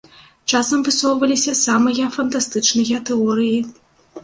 Часам 0.53 0.79
высоўваліся 0.87 1.53
самыя 1.67 2.09
фантастычныя 2.17 3.05
тэорыі. 3.13 3.57